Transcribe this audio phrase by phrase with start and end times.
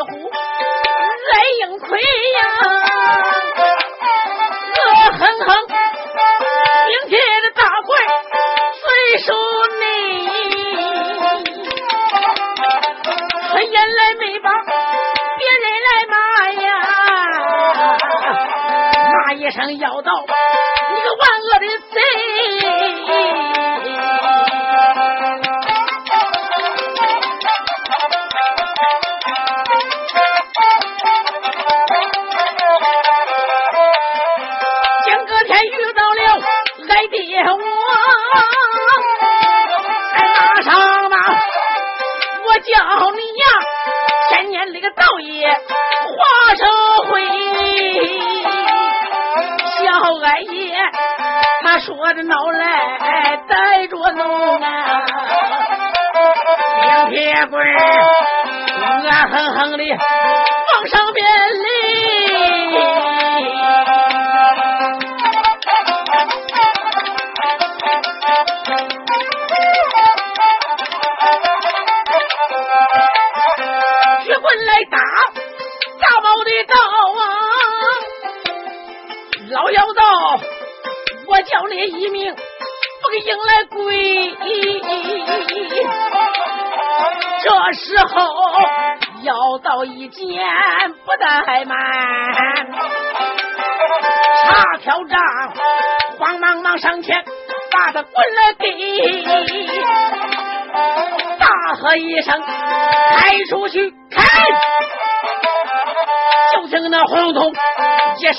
[0.00, 2.39] 似乎来迎魁呀。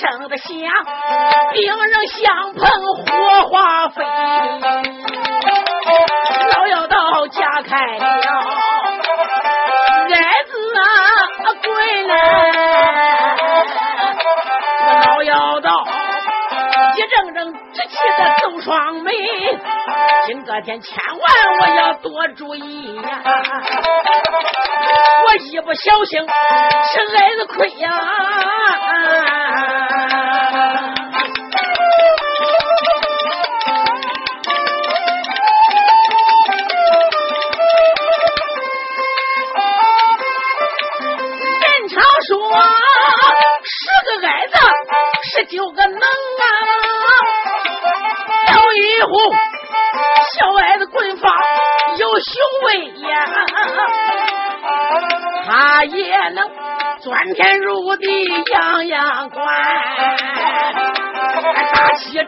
[0.02, 0.50] 生的响，
[1.54, 2.66] 兵刃相碰，
[3.06, 4.04] 火花飞。
[6.50, 8.06] 老妖道架开了，
[10.10, 10.84] 儿子啊
[11.64, 12.14] 归来，
[15.06, 15.70] 老妖道
[16.96, 17.54] 一阵阵
[17.92, 19.12] 气的走双眉。
[20.26, 21.20] 今个天千万
[21.60, 23.22] 我要多注意呀！
[25.26, 27.90] 我一不小心是挨着亏呀！
[41.60, 42.32] 人常说
[43.64, 43.74] 十
[44.06, 44.54] 个矮子，
[45.34, 46.00] 十九个能！
[49.02, 49.14] 一壶。
[50.38, 51.28] 小矮子棍法
[51.98, 52.34] 有雄
[52.66, 53.26] 威呀，
[55.46, 56.48] 他也能
[57.00, 58.06] 钻天入地，
[58.52, 59.44] 样样管。
[61.74, 62.26] 打起仗，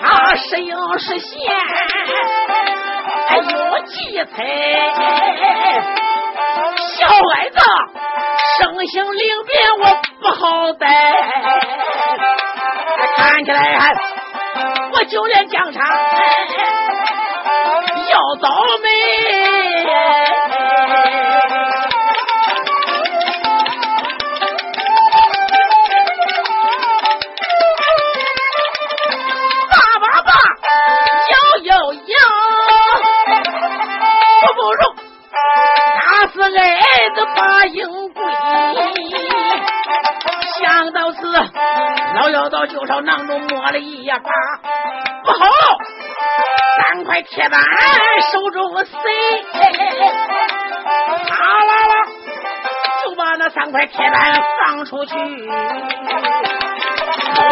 [0.00, 1.40] 他是英是贤，
[3.34, 4.32] 有计策。
[6.98, 7.58] 小矮子
[8.58, 9.84] 生性灵便，我
[10.20, 10.86] 不好带。
[13.16, 13.92] 看起来还，
[15.00, 15.82] 我就连疆场。
[18.10, 18.50] 要倒
[18.82, 18.99] 霉！
[42.50, 44.18] 老妖道就朝囊中摸了一把，
[45.24, 45.46] 不好！
[46.76, 47.60] 三块铁板
[48.32, 48.92] 手中塞，
[51.28, 51.94] 啪啦啦
[53.04, 55.20] 就把那三块铁板放出去，口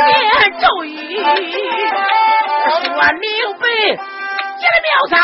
[0.06, 2.81] 念咒语说
[3.20, 3.64] 明白，
[4.58, 5.16] 这个庙上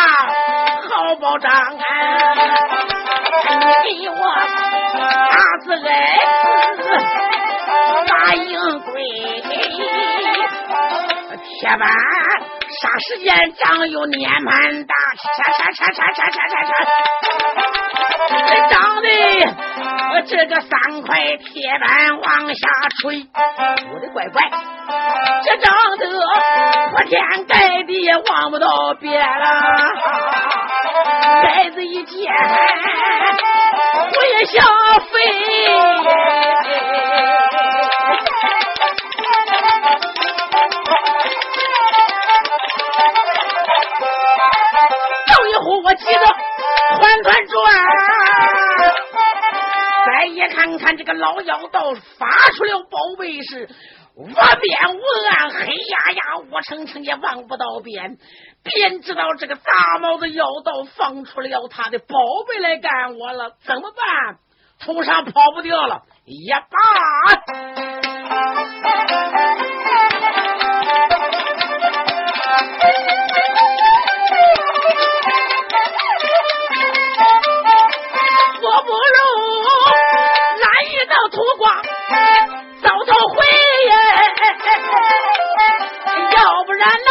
[0.88, 1.52] 好保障啊！
[3.84, 4.14] 你给我
[5.30, 5.90] 打死矮
[7.74, 8.92] 子，把鹰归，
[11.60, 11.88] 铁板。
[12.80, 14.94] 啥时间长有年盘大，
[15.36, 16.70] 叉叉叉叉叉叉叉，
[18.48, 19.08] 这长的
[20.26, 22.68] 这个三块铁板往下
[23.00, 23.28] 垂，
[23.92, 24.42] 我的乖乖，
[25.44, 26.04] 这长得
[26.90, 28.66] 铺天盖地也望不到
[29.00, 29.44] 边了，
[31.42, 32.32] 盖子一见
[34.16, 34.66] 我也想
[35.12, 35.14] 飞。
[45.82, 46.20] 我记得
[46.98, 47.74] 团团转，
[50.06, 52.26] 再一看看这个老妖道发
[52.56, 53.68] 出了宝贝是
[54.14, 54.36] 无边
[54.94, 55.00] 无
[55.30, 58.18] 岸，黑压压，乌澄澄也望不到边，
[58.62, 62.16] 便知道这个大帽子妖道放出了他的宝
[62.48, 64.38] 贝来干我了，怎么办？
[64.80, 66.66] 头上跑不掉了，也罢。
[82.82, 83.36] 早早回
[83.86, 83.92] 耶，
[86.32, 87.10] 要不然呐、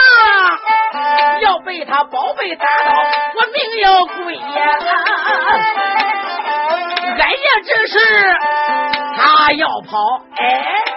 [1.42, 2.92] 要被他宝贝打倒，
[3.36, 4.42] 我命要归呀！
[7.18, 7.96] 俺、哎、呀，这是
[9.18, 10.93] 他要跑，哎。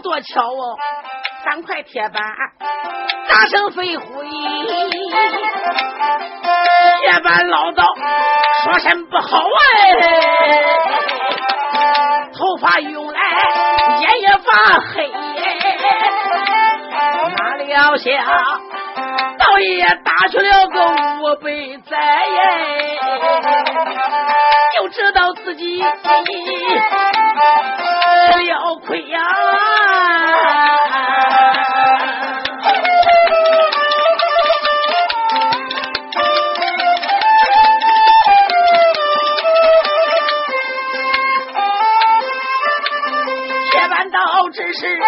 [0.00, 0.76] 多巧哦！
[1.44, 2.22] 三块铁板，
[3.28, 4.28] 大声飞灰。
[7.00, 7.82] 铁板唠叨，
[8.64, 9.94] 说声不好哎。
[12.32, 13.20] 头发用来
[14.00, 15.10] 眼也发黑。
[17.36, 18.24] 哪里要想
[19.38, 19.84] 倒也
[20.20, 20.74] 拿出了个
[21.22, 21.48] 五百
[21.88, 21.96] 载
[24.76, 25.84] 就知道自己吃
[28.50, 29.22] 了亏啊
[43.70, 44.98] 铁板烧只是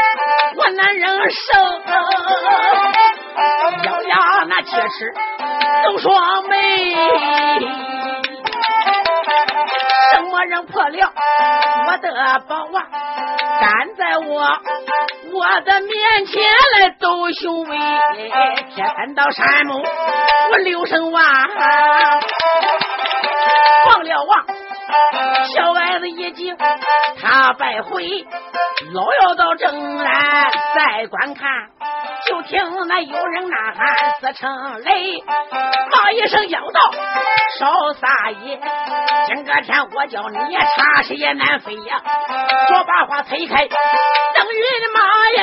[0.55, 1.51] 我男人生
[3.85, 5.13] 咬牙那铁齿
[5.85, 6.95] 都双眉，
[10.13, 11.13] 什么人破了
[11.87, 12.87] 我的宝啊？
[13.61, 14.59] 站在我
[15.33, 16.43] 我的面前
[16.79, 17.79] 来斗雄威，
[18.75, 19.85] 铁三到山木
[20.51, 21.23] 我六声哇，
[23.87, 24.47] 忘了王，
[25.55, 26.57] 小矮子一惊，
[27.21, 28.27] 他败回。
[28.95, 31.47] 老要到正南再观看，
[32.31, 34.49] 就听那有人呐喊四声
[34.85, 35.21] 雷，
[35.91, 36.81] 骂一声妖道
[37.59, 38.56] 少撒野。
[39.27, 42.00] 今个天我叫你也插翅也难飞呀，
[42.69, 45.00] 说把话推开，等于的妈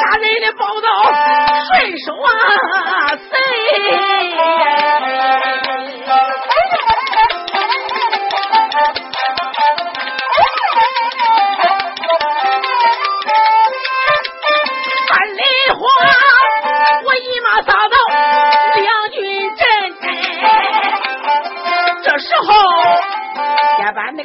[0.00, 0.88] 杀人的宝刀
[1.68, 2.28] 顺手啊
[3.16, 3.36] 塞。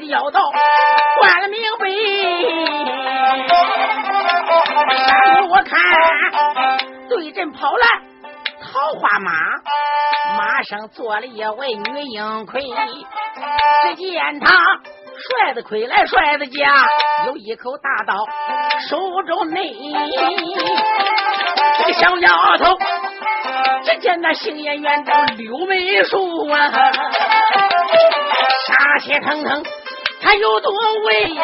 [0.10, 0.42] 妖道
[1.20, 1.88] 关了明白。
[5.08, 5.80] 山后我看
[7.08, 7.88] 对阵跑来
[8.60, 9.32] 桃花马，
[10.36, 14.48] 马上坐了一位女英魁，只见他。
[15.22, 16.88] 帅的盔来，帅的甲，
[17.26, 18.16] 有一口大刀，
[18.88, 19.76] 手中内。
[21.78, 22.78] 这个小丫头，
[23.84, 26.72] 只见那杏眼圆睁柳眉树啊，
[28.66, 29.62] 杀气腾腾，
[30.22, 30.72] 他有多
[31.06, 31.44] 威呀？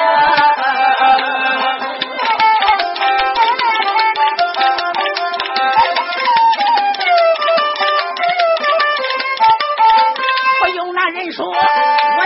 [11.14, 11.54] 人说，我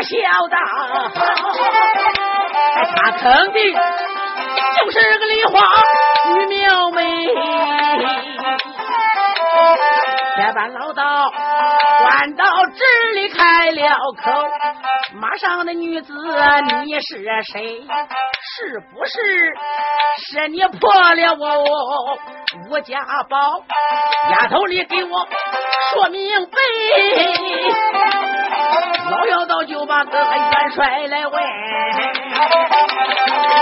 [0.02, 0.16] 晓
[0.48, 0.56] 得，
[2.96, 5.60] 他肯定就是个梨花
[6.34, 6.98] 女苗妹。
[10.36, 11.29] 铁板老道
[12.10, 14.32] 转到这里开了口，
[15.22, 16.12] 马上的女子
[16.84, 17.86] 你是谁？
[18.42, 19.54] 是不是
[20.18, 22.18] 是你破了我
[22.68, 22.98] 吴家
[23.30, 23.64] 宝？
[24.32, 25.28] 丫头，你给我
[25.94, 26.58] 说明白。
[29.12, 31.44] 老妖道就把个元帅来问，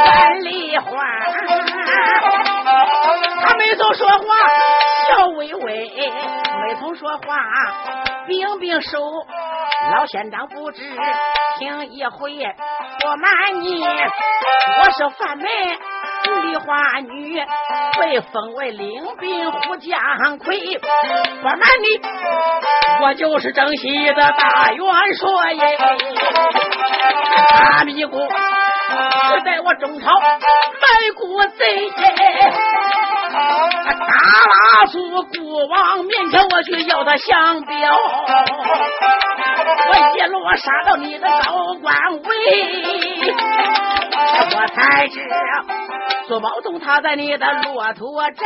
[0.05, 0.89] 范丽花，
[3.41, 4.25] 他没总说话，
[5.07, 5.89] 笑微微，
[6.63, 7.37] 没总说话，
[8.27, 8.99] 冰冰手。
[9.93, 10.83] 老县长不知
[11.59, 12.31] 听一回，
[12.99, 15.47] 不瞒你，我是范门
[16.41, 17.39] 梨花女，
[17.99, 20.59] 被封为领兵虎将魁。
[21.41, 22.01] 不瞒你，
[23.03, 24.83] 我就是正西的大元
[25.15, 25.77] 帅耶。
[27.53, 28.17] 阿弥姑
[28.87, 31.91] 是在我中朝卖国贼。
[33.29, 37.99] 打拉住国王面前，我去要他降表。
[39.89, 42.25] 我一路杀到你的高官位，
[44.55, 45.19] 我才知
[46.27, 48.45] 苏宝通他在你的骆驼寨，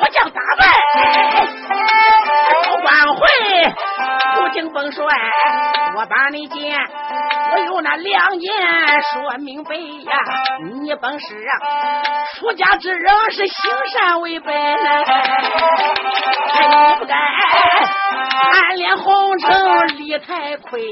[0.00, 0.64] 我将打败
[2.64, 3.22] 高官会，
[4.52, 5.04] 敬封帅，
[5.96, 6.78] 我把你见，
[7.52, 8.54] 我有那良言
[9.12, 10.18] 说明白呀，
[10.82, 11.26] 你本是
[12.38, 14.60] 出家之人是行善为本，你
[16.98, 17.14] 不该。
[18.46, 20.82] 暗恋红尘李太亏，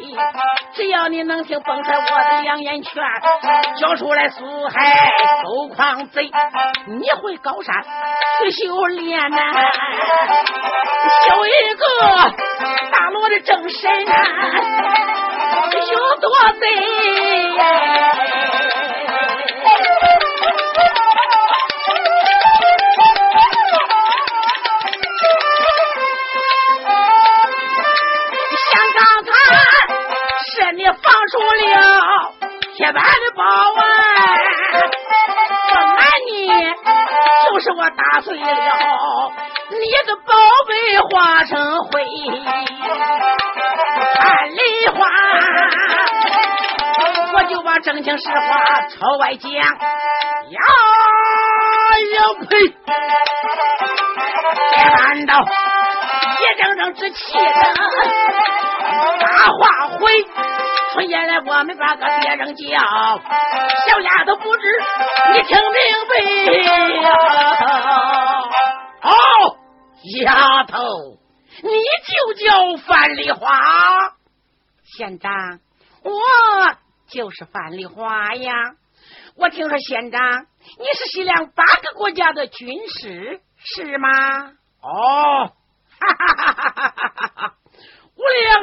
[0.72, 3.02] 只要你能听风帅我的两言劝，
[3.78, 5.10] 交出来苏海
[5.42, 6.30] 收狂贼，
[6.86, 7.74] 你回高山
[8.38, 9.36] 去修炼呐，
[11.26, 11.84] 修一个
[13.04, 14.14] 大罗的正神啊，
[15.92, 16.64] 有多贼。
[31.30, 32.34] 出了
[32.76, 33.93] 铁板的宝啊！
[37.54, 38.46] 不是我打碎了
[39.70, 40.34] 你的宝
[40.66, 42.04] 贝化成灰。
[44.16, 44.58] 看梨
[44.88, 44.98] 花，
[47.32, 48.40] 我就把真情实话
[48.88, 49.52] 朝外讲。
[49.52, 49.62] 呀
[52.10, 52.18] 呀
[52.50, 52.58] 呸！
[54.72, 55.46] 铁板道，
[56.40, 57.40] 一阵阵之气的
[59.20, 59.60] 大化
[60.00, 60.26] 灰。
[60.94, 64.62] 春夜来，我们把个别人叫小丫头，不知
[65.32, 66.14] 你听明白
[67.02, 67.10] 呀？
[69.00, 69.10] 好，
[70.22, 70.78] 丫头，
[71.64, 71.68] 你
[72.06, 73.50] 就叫范丽华。
[74.84, 75.32] 县长，
[76.04, 76.12] 我
[77.08, 78.52] 就是范丽华呀。
[79.36, 80.46] 我听说县长
[80.78, 84.08] 你是西凉八个国家的军师，是吗？
[84.80, 85.50] 哦，
[85.98, 87.23] 哈哈哈哈哈哈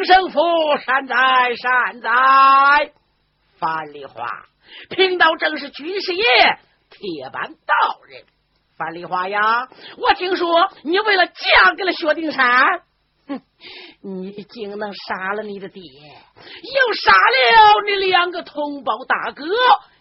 [0.02, 0.04] 哈！
[0.04, 0.40] 无量圣父，
[0.84, 1.16] 善哉
[1.56, 2.92] 善哉！
[3.60, 4.28] 范丽花，
[4.90, 6.24] 贫道正是军师爷
[6.90, 8.24] 铁板道人。
[8.78, 9.68] 范丽花呀，
[9.98, 12.82] 我听说你为了嫁给了薛丁山，
[13.28, 13.42] 哼，
[14.02, 19.46] 你竟能杀了你的爹，又杀了你两个同胞大哥，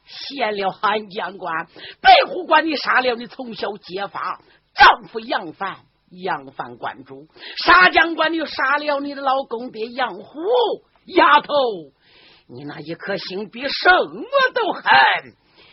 [0.07, 1.66] 陷了汉江关，
[2.00, 4.40] 白虎关你杀了你从小结发
[4.75, 5.76] 丈夫杨帆。
[6.10, 7.26] 杨帆关主，
[7.64, 10.40] 杀将官，你杀了你的老公爹杨虎，
[11.06, 11.54] 丫头，
[12.48, 14.82] 你那一颗心比什么都狠。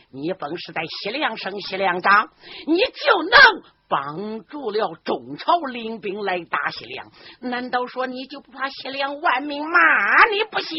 [0.10, 2.29] 你本是在西凉生西凉长，
[2.65, 7.12] 你就能帮助了中朝领兵来打西凉。
[7.41, 10.77] 难道说你就不怕西凉万民骂你不贤？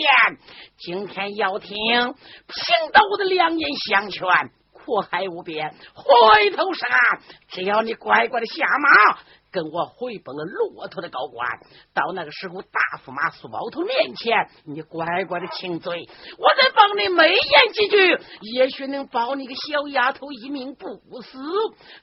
[0.79, 4.27] 今天要听贫道的良言相劝，
[4.73, 7.21] 苦海无边，回头是岸。
[7.49, 9.19] 只要你乖乖的下马。
[9.51, 11.49] 跟我回奔了骆驼的高官，
[11.95, 21.39] 到那个时候，大驸马苏包头面前，你乖乖的请罪，我再帮你美言几句，也许能保你个小丫头一命不死。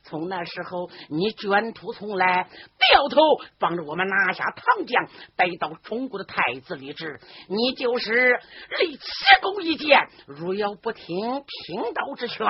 [0.03, 2.49] 从那时候，你卷土重来，
[2.89, 3.21] 掉头
[3.59, 8.39] 帮着我们拿下唐江，带到中国的太子李治，你就是
[8.79, 9.03] 立奇
[9.41, 10.07] 功一件。
[10.25, 12.47] 如要不听贫道之劝，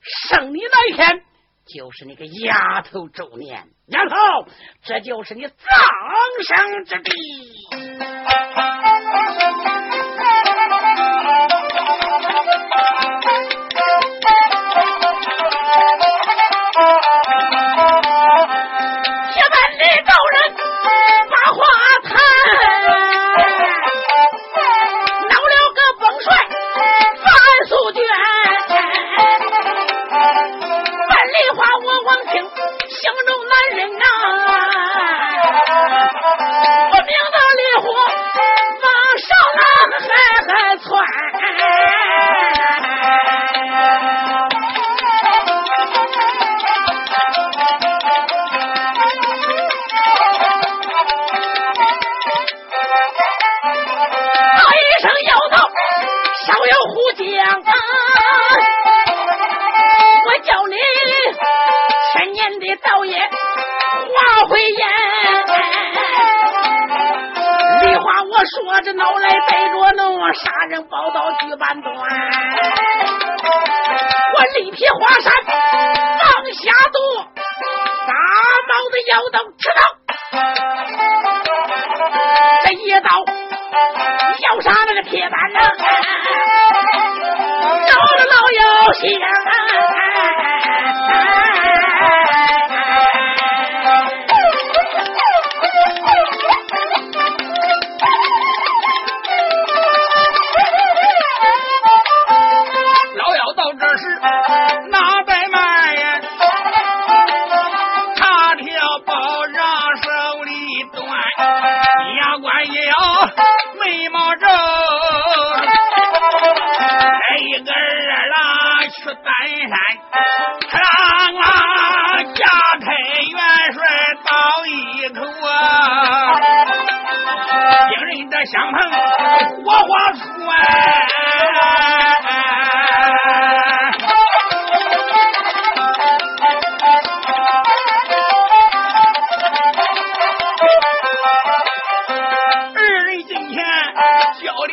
[0.00, 1.24] 胜利那一天。
[1.74, 4.16] 就是那个丫头周年，丫头，
[4.82, 5.52] 这就是你葬
[6.46, 7.10] 身之地。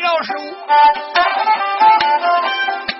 [0.01, 0.33] 了手，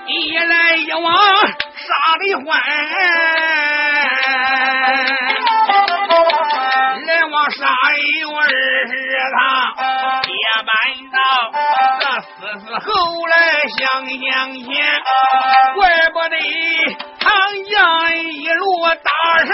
[0.08, 2.62] 一来一往杀的欢，
[7.06, 7.68] 来往杀
[8.22, 8.50] 有二十
[9.38, 9.40] 趟。
[10.66, 10.72] 搬
[11.12, 11.18] 到
[12.00, 12.28] 这四
[12.60, 12.90] 四后
[13.28, 13.34] 来
[13.78, 14.64] 想想前，
[15.76, 15.80] 怪
[16.12, 16.36] 不得
[17.20, 17.30] 长
[17.70, 17.76] 江
[18.18, 18.64] 一路
[19.04, 19.12] 打
[19.44, 19.50] 胜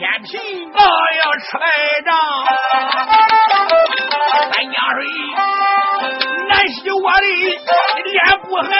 [0.00, 1.66] 天平道要吃败
[2.06, 2.08] 仗，
[4.50, 4.98] 三江水
[6.48, 7.26] 难洗我的
[8.02, 8.16] 脸
[8.48, 8.70] 不寒。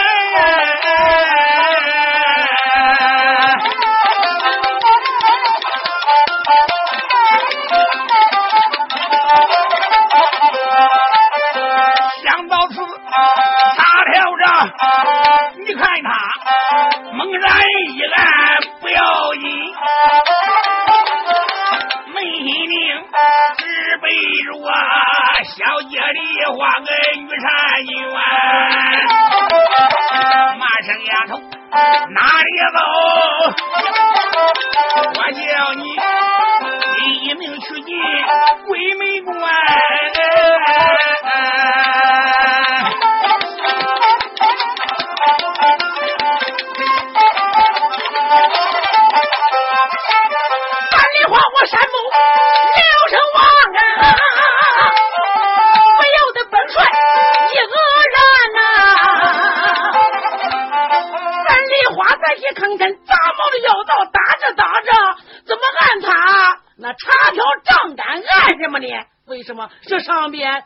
[67.31, 68.87] 条账单干什么呢？
[69.27, 69.69] 为什么？
[69.83, 70.63] 这上边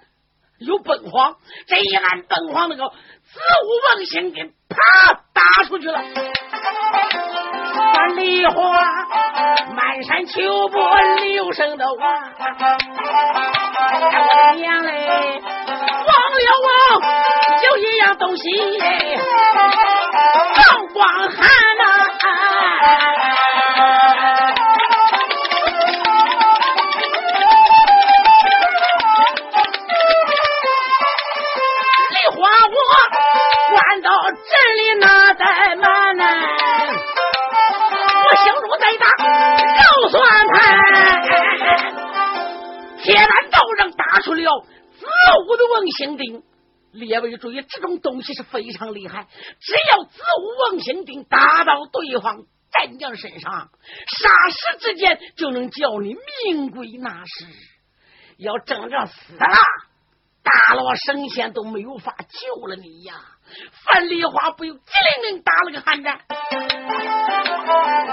[0.60, 1.36] 有崩荒，
[1.68, 4.52] 这一按崩荒，那个子午王星给啪
[5.34, 6.02] 打出去了。
[7.94, 8.56] 三梨花
[9.76, 12.32] 满山秋波流声的哇，
[14.56, 16.68] 娘嘞，忘了我，
[17.70, 18.44] 有一样东西，
[20.56, 21.86] 放光寒呐。
[32.86, 32.92] 我
[33.72, 34.34] 关到镇
[34.78, 36.24] 里那在慢呢？
[38.26, 39.06] 我心中再打
[39.82, 40.56] 就算盘。
[43.02, 45.06] 铁板道人打出了子
[45.48, 46.44] 午的瓮星钉，
[46.92, 49.28] 列位注意，这种东西是非常厉害。
[49.60, 53.70] 只要子午瓮星钉打到对方战将身上，
[54.08, 57.46] 霎时之间就能叫你命归那时，
[58.38, 59.48] 要正着死了。
[60.46, 63.16] 大罗神仙都没有法救了你呀！
[63.84, 64.80] 范梨花不由机
[65.20, 66.20] 灵灵打了个寒战。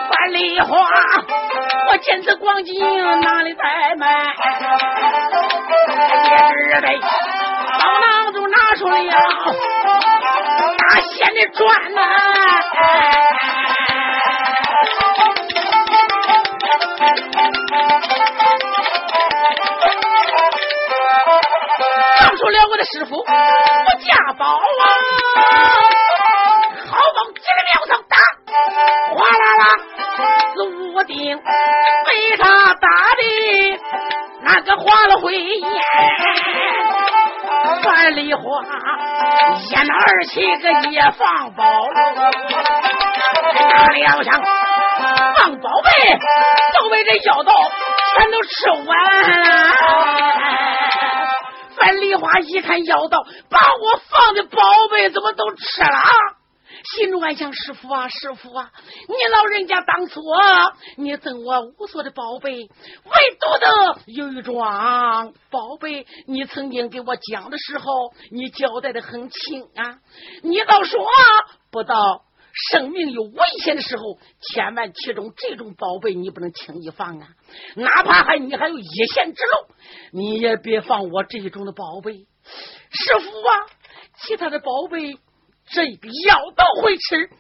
[0.09, 0.89] 范梨花，
[1.89, 2.75] 我见此光景
[3.21, 4.35] 哪里怠慢？
[6.25, 6.89] 也只得
[7.79, 8.97] 包囊中拿出了
[10.79, 12.01] 大仙的砖呐，
[22.19, 24.61] 放出了我的师傅我家宝啊，
[26.91, 28.17] 好往几个庙上打，
[29.15, 29.65] 哗啦啦
[30.55, 31.15] 四五顶
[32.07, 33.23] 被他打的
[34.43, 35.63] 那个花了灰烟，
[37.83, 38.43] 樊梨花
[39.71, 41.93] 一那儿起个也放宝楼，
[43.53, 44.43] 哪里要想
[45.37, 45.91] 放宝贝，
[46.75, 47.53] 都被这妖道
[48.15, 48.91] 全都吃完。
[49.31, 49.33] 了
[51.83, 51.93] 了。
[51.93, 54.57] 范梨花一看妖道把我放的宝
[54.89, 55.89] 贝怎么都吃了，
[56.95, 58.71] 心中暗想：师傅啊，师傅啊，
[59.09, 60.21] 你老人家当初
[60.97, 62.69] 你赠我无数的宝贝，唯
[63.41, 67.85] 独的有一桩宝贝，你曾经给我讲的时候，
[68.31, 69.99] 你交代的很清啊，
[70.43, 71.05] 你倒说
[71.73, 71.97] 不到。
[72.53, 77.29] 生命有危险的时候，千万其中这种宝贝你不能轻易放啊！
[77.77, 79.75] 哪怕还你还有一线之路，
[80.13, 82.27] 你也别放我这种的宝贝。
[82.91, 83.53] 师傅啊，
[84.19, 85.19] 其他的宝贝
[85.67, 87.31] 这个药都会吃。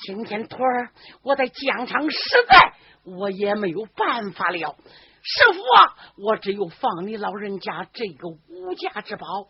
[0.00, 0.90] 今天徒儿
[1.22, 2.72] 我在疆场实在
[3.04, 4.76] 我也没有办法了。
[5.20, 9.48] 师傅啊，我只有放你老人家这个无价之宝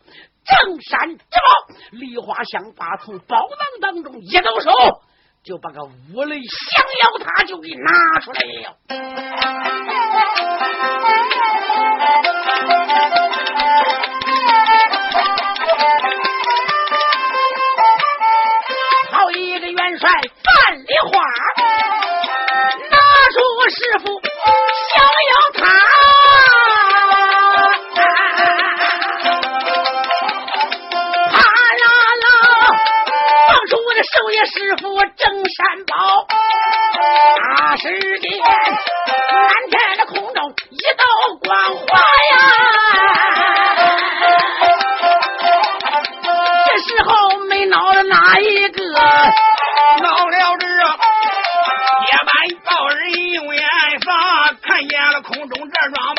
[0.49, 4.71] 正山之宝梨花香把从宝囊当中一抖手，
[5.43, 8.75] 就把个五雷降妖塔就给拿出来了。
[19.11, 21.21] 好一个元帅范梨花，
[22.89, 22.97] 拿
[23.33, 23.37] 出
[23.69, 26.08] 师傅降妖塔。
[34.45, 35.93] 师傅正山宝，
[37.55, 38.47] 霎时间蓝
[39.69, 41.03] 天的空中一道
[41.39, 41.83] 光华
[42.31, 42.33] 呀！
[46.65, 48.83] 这时候没闹的哪一个？
[50.01, 52.33] 闹了这夜班
[52.65, 52.97] 道人
[53.33, 53.63] 用眼
[54.01, 56.15] 撒，看见了空中这双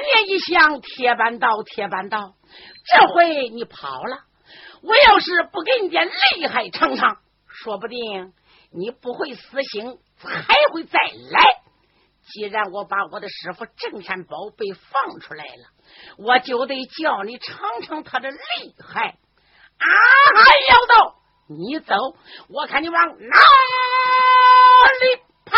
[0.00, 2.34] 念一想，铁板刀，铁板刀，
[2.84, 4.24] 这回你跑了，
[4.82, 8.32] 我要是不给你点厉害尝尝，说不定
[8.70, 10.98] 你不会死心，还会再
[11.30, 11.42] 来。
[12.24, 15.68] 既然我把我的师傅镇山宝贝放出来了，
[16.18, 18.38] 我就得叫你尝尝他的厉
[18.78, 19.18] 害。
[19.78, 19.86] 啊，
[20.68, 21.16] 妖道，
[21.48, 21.94] 你走，
[22.48, 23.38] 我看你往哪？
[25.00, 25.56] 里跑，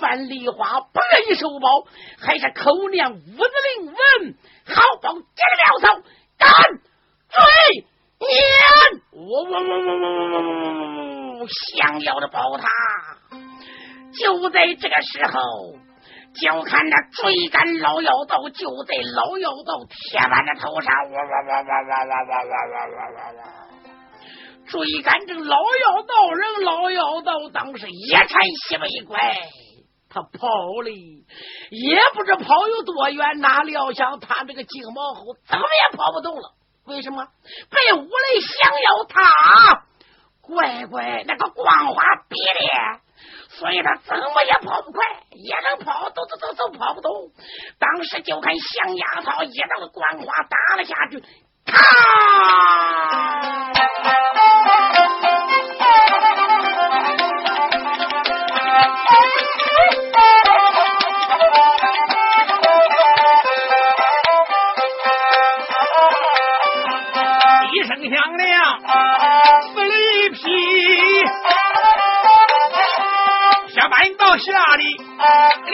[0.00, 1.86] 范梨花不愿意收宝，
[2.18, 3.94] 还是口念五字令文，
[4.66, 6.02] 好报这个苗头，
[6.38, 6.48] 赶
[7.28, 7.36] 追
[8.18, 8.26] 撵，
[9.12, 12.66] 我我我我我我我想要的宝塔，
[14.18, 15.76] 就在这个时候，
[16.34, 23.40] 就看那追赶老妖道，就在老妖道铁板的头上，哇哇哇哇哇哇哇哇哇哇哇！
[24.66, 28.28] 追赶这老妖道人，老妖道当时一颤
[28.68, 29.18] 西北拐，
[30.12, 30.48] 他跑
[30.82, 30.90] 了，
[31.70, 33.38] 也不知跑有多远。
[33.38, 36.52] 哪料想他这个金毛猴怎么也跑不动了？
[36.86, 37.24] 为什么？
[37.70, 39.84] 被五雷降妖塔
[40.40, 43.00] 乖乖那个光华逼的，
[43.50, 47.30] 所以他怎么也跑不快，也能跑，走走走走跑不动。
[47.78, 51.22] 当时就看降丫头一道光华打了下去。
[51.66, 51.76] 咔！
[74.38, 74.84] 下班到下里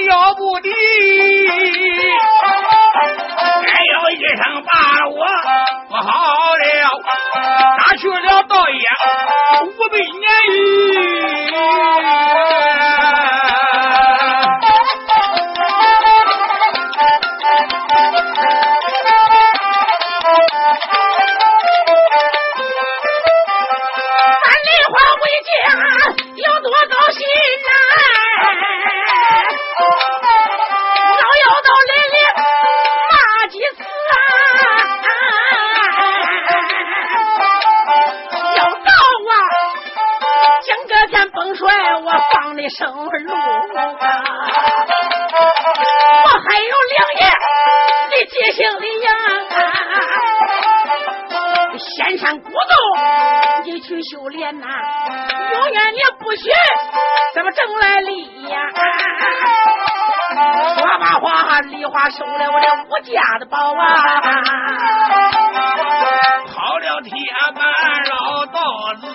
[0.07, 0.71] 了不得。
[3.66, 4.71] 哎呦一声把
[5.09, 5.16] 我
[5.88, 6.01] 不好
[6.57, 6.64] 了，
[7.79, 8.77] 打去了道爷
[9.62, 10.25] 五百年
[42.57, 42.69] 的。
[42.69, 43.11] 生路啊！
[46.25, 47.23] 我还有两爷
[48.11, 49.09] 的接行李呀，
[51.79, 52.55] 仙山古洞
[53.64, 54.66] 你去修炼呐，
[55.53, 56.51] 永远你不许
[57.35, 58.59] 怎么挣来利呀？
[60.75, 63.85] 说罢话，梨花收了我的五家的宝啊！
[66.53, 67.12] 跑了铁
[67.55, 67.62] 板
[68.05, 68.59] 绕道
[69.01, 69.07] 子，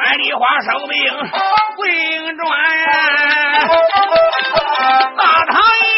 [0.00, 0.98] 买梨花收兵
[1.76, 1.80] 回
[2.18, 2.21] 转，
[5.16, 5.54] 大唐
[5.86, 5.92] 营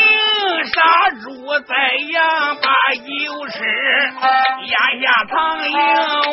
[0.67, 0.77] 杀
[1.23, 1.25] 猪
[1.61, 1.73] 宰
[2.13, 2.17] 羊
[2.63, 3.55] 把油吃，
[4.67, 5.33] 压下唐
[5.69, 5.77] 营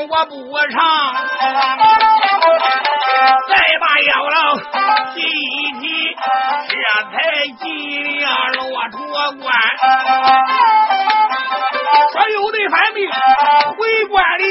[0.10, 0.34] 我不
[0.70, 0.76] 唱，
[3.48, 4.36] 再把妖老
[5.14, 5.84] 提一提，
[6.70, 6.72] 这
[7.12, 7.14] 才
[7.60, 7.64] 进
[8.22, 8.60] 了骆
[8.92, 8.98] 驼
[9.42, 9.46] 关。
[12.14, 13.00] 所有的反兵
[13.78, 14.44] 回关里，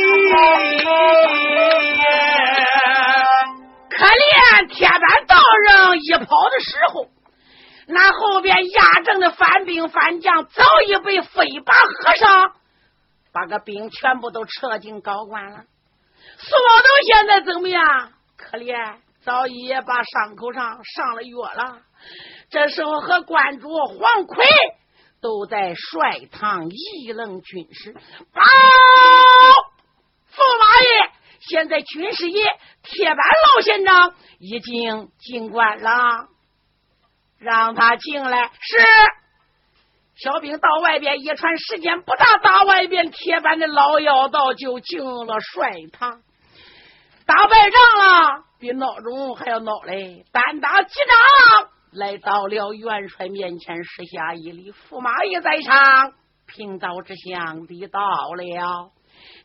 [5.94, 7.08] 一跑的时候，
[7.86, 12.52] 那后边压阵的反兵反将早已被飞把和尚
[13.32, 15.64] 把个兵全部都撤进高关了。
[16.38, 18.12] 苏宝头现在怎么样？
[18.36, 21.78] 可怜，早已把伤口上上了药了。
[22.50, 24.44] 这时候和关主黄奎。
[25.22, 27.92] 都在帅堂议论军事。
[27.92, 28.40] 报，
[30.32, 32.44] 驸马爷，现在军师爷
[32.82, 36.28] 铁板老县长已经进关了，
[37.38, 38.50] 让他进来。
[38.60, 38.78] 是，
[40.16, 46.20] 小兵到外边一传，时间不大，大外边铁板的老妖道就进了帅堂，
[47.24, 51.70] 打败仗了，比闹钟还要闹嘞，单打几仗。
[51.92, 54.72] 来到了元帅面前，施下一礼。
[54.72, 56.12] 驸马爷在上，
[56.46, 58.92] 贫道之相礼到了。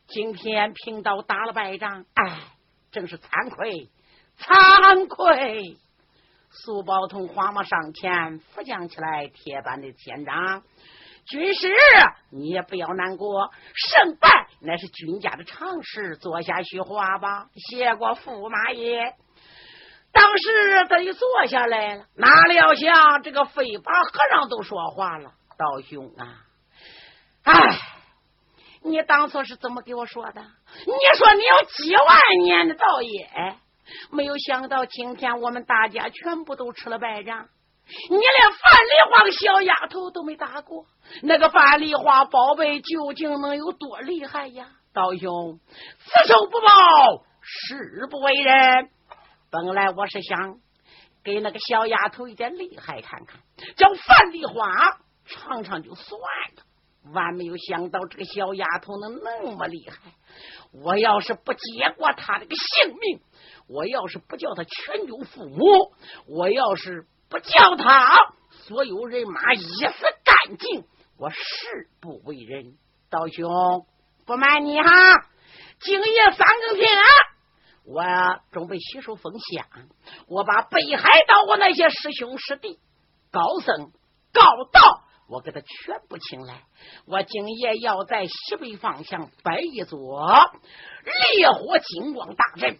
[0.08, 2.38] 今天贫道打了败仗，哎，
[2.92, 3.90] 真是惭愧，
[4.38, 5.76] 惭愧。
[6.50, 10.62] 苏宝通慌忙上前扶将起来，铁板的县长，
[11.26, 11.68] 军师，
[12.30, 17.48] 你也不要难过，胜败乃是军家的常事，坐下叙话吧。
[17.54, 19.14] 谢过驸马爷。
[20.12, 26.46] 当时他就坐下来了，哪料想这个飞把和尚都说话了：“道兄啊，
[27.42, 27.78] 哎，
[28.86, 30.40] 你当初是怎么给我说的？
[30.40, 33.28] 你说你有几万年的道业，
[34.10, 37.48] 没有想到今天我们大家全部都吃了败仗，
[38.10, 40.86] 你连范梨花个小丫头都没打过。
[41.22, 44.68] 那个范梨花宝贝究竟能有多厉害呀？
[44.92, 45.58] 道兄，
[45.98, 48.90] 此仇不报，誓不为人。”
[49.50, 50.58] 本来我是想
[51.24, 53.40] 给那个小丫头一点厉害看看，
[53.76, 54.68] 叫范丽花
[55.24, 56.20] 尝尝就算
[56.56, 56.62] 了。
[57.12, 60.12] 万没有想到这个小丫头能那么厉害。
[60.72, 63.20] 我要是不接过她这个性命，
[63.68, 65.62] 我要是不叫她全救父母，
[66.26, 70.84] 我要是不叫她所有人马一死干净，
[71.18, 71.36] 我誓
[72.00, 72.74] 不为人。
[73.08, 73.86] 道兄，
[74.26, 74.90] 不瞒你哈，
[75.78, 76.88] 今夜三更天。
[77.84, 78.02] 我
[78.50, 79.64] 准备洗手封香，
[80.26, 82.80] 我把北海道我那些师兄师弟、
[83.30, 83.92] 高僧、
[84.32, 84.42] 高
[84.72, 86.62] 道，我给他全部请来。
[87.06, 90.26] 我今夜要在西北方向摆一座
[91.04, 92.78] 烈火金光大阵，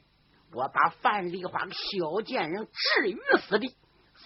[0.52, 3.74] 我把范丽花小贱人置于死地。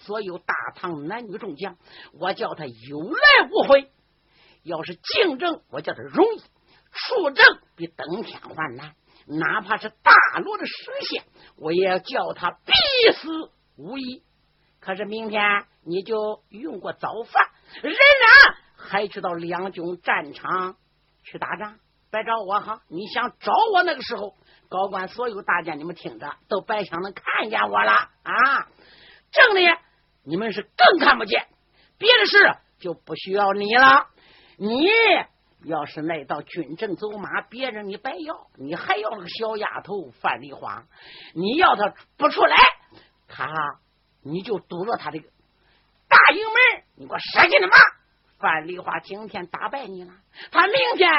[0.03, 1.77] 所有大唐男女众将，
[2.13, 3.91] 我叫他有来无回。
[4.63, 6.39] 要是竞争，我叫他容易；
[6.91, 8.95] 出征，比登天还难。
[9.27, 11.23] 哪怕是大罗的神仙，
[11.57, 14.23] 我也要叫他必死无疑。
[14.81, 15.41] 可是明天
[15.85, 17.47] 你就用过早饭，
[17.81, 20.75] 仍然还去到两军战场
[21.23, 21.77] 去打仗，
[22.11, 22.81] 别找我哈！
[22.89, 24.35] 你想找我那个时候，
[24.69, 28.67] 高官所有大将，你们听着，都白想能看见我了啊！
[29.31, 29.61] 正的
[30.25, 31.47] 你们是更看不见，
[31.97, 32.37] 别的事
[32.79, 34.07] 就不需要你了，
[34.57, 34.87] 你。
[35.63, 40.85] 要是那到军阵走马，别人你白要，你还要那个小丫头范丽花，
[41.35, 42.57] 你要她不出来，
[43.27, 43.45] 她
[44.23, 47.77] 你就堵着他的大营门，你给我使劲的骂。
[48.39, 50.13] 范丽花今天打败你了，
[50.51, 51.09] 他明天，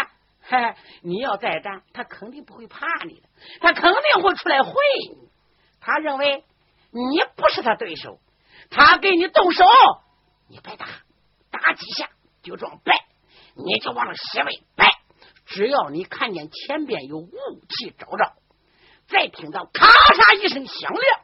[0.42, 3.28] 嘿，你要再战，他肯定不会怕你的，
[3.60, 4.72] 他肯定会出来会
[5.10, 5.28] 你。
[5.80, 6.44] 他认为
[6.90, 8.18] 你不是他对手，
[8.70, 9.64] 他给你动手，
[10.48, 10.86] 你别打，
[11.50, 12.08] 打几下
[12.42, 12.94] 就装败。
[13.54, 14.98] 你就往西北败，
[15.44, 17.30] 只要你看见前边有雾
[17.68, 18.32] 气昭昭，
[19.08, 21.20] 再听到咔嚓一声响亮，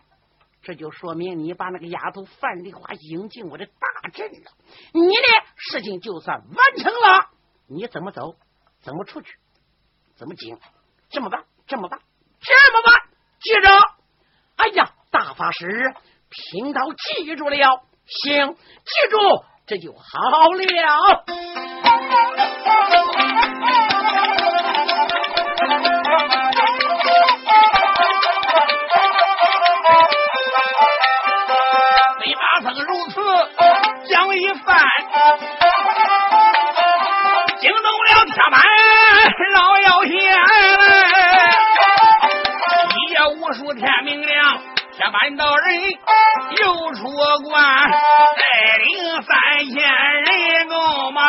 [0.62, 4.52] 这就说明你把那个丫头范丽华引进我的大阵了。
[4.92, 5.22] 你的
[5.56, 7.30] 事情就算完成了。
[7.68, 8.36] 你怎么走？
[8.80, 9.34] 怎么出去？
[10.16, 10.60] 怎么进来？
[11.10, 11.44] 这么办？
[11.66, 12.00] 这么办？
[12.40, 13.02] 这么办？
[13.40, 13.68] 接着，
[14.56, 15.94] 哎呀，大法师
[16.28, 19.16] 贫道记住了，行，记住
[19.66, 21.24] 这就好了。
[34.28, 34.76] 讲一番，
[37.60, 38.60] 惊动了铁板
[39.54, 40.12] 老妖仙。
[42.94, 44.58] 一夜无数天明亮，
[44.92, 45.64] 铁板道人
[46.60, 47.08] 又出
[47.48, 47.90] 关，
[48.36, 48.42] 带
[48.84, 48.86] 领
[49.22, 49.30] 三
[49.70, 49.76] 千
[50.24, 51.22] 人够马，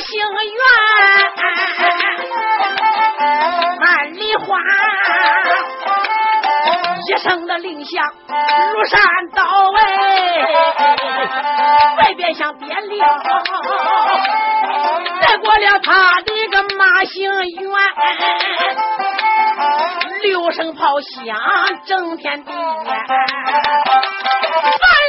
[0.00, 0.60] 行员，
[3.80, 4.58] 万里花，
[7.08, 8.02] 一声的令下
[8.72, 9.00] 如山
[9.34, 9.42] 倒
[9.76, 9.80] 哎，
[11.98, 13.08] 外边像点亮，
[15.20, 17.72] 带过了他的个马行员。
[20.22, 21.36] 六声炮响，
[21.84, 22.50] 震天地。
[22.52, 22.58] 万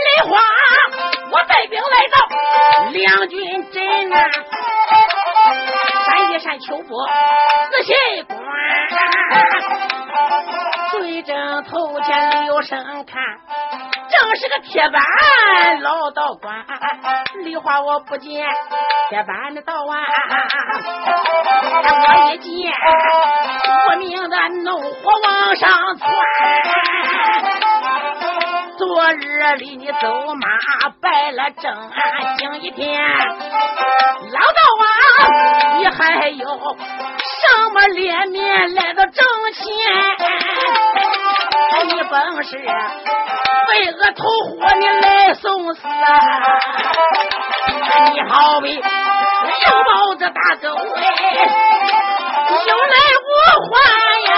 [0.05, 0.39] 里花，
[1.31, 2.17] 我带兵来到
[2.91, 4.15] 两军阵啊，
[6.33, 7.07] 一扇秋波，
[7.71, 8.37] 仔细观，
[10.91, 13.15] 对正头前留神看，
[14.09, 15.01] 正是个铁板
[15.81, 16.65] 老道观。
[17.43, 18.45] 梨花我不见
[19.09, 19.97] 铁板的道啊，
[21.63, 22.71] 我一见
[23.89, 26.07] 无名的怒火往上窜。
[28.87, 30.47] 昨日里你走马
[31.01, 31.77] 败了阵，
[32.37, 34.87] 今一天老道啊，
[35.77, 36.55] 你还有什
[37.73, 39.13] 么脸面来到正
[39.53, 39.65] 前？
[41.85, 45.81] 你本是为恶投火，你来送死！
[48.13, 48.81] 你好比有
[49.83, 50.65] 帽子大狗
[50.95, 51.01] 哎，
[52.65, 52.95] 有来
[53.27, 53.29] 无
[53.67, 53.69] 还
[54.29, 54.31] 呀！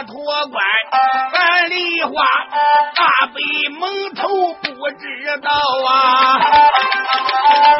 [0.00, 0.62] 下骆驼关，
[1.32, 2.24] 樊梨花
[2.94, 5.50] 大被蒙头不知道
[5.88, 6.40] 啊，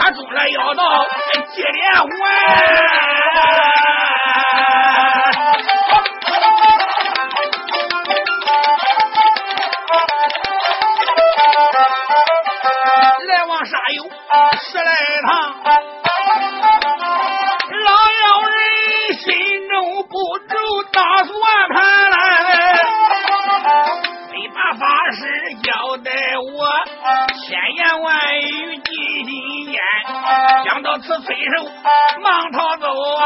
[0.00, 1.06] 他中了妖道
[1.54, 2.10] 接连环。
[30.90, 31.64] 到到此催手，
[32.20, 33.24] 忙逃走啊！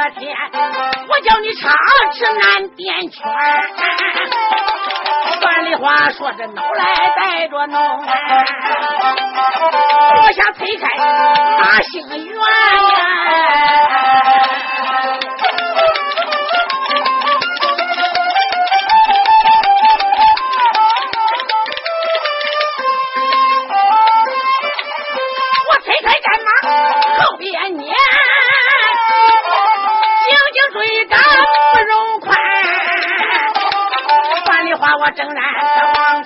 [0.00, 0.34] 个天
[1.08, 1.68] 我叫你插
[2.14, 3.20] 翅难点圈。
[5.42, 6.84] 范丽花说着脑来
[7.16, 7.78] 带着弄，
[10.22, 12.34] 我想推开大兴园。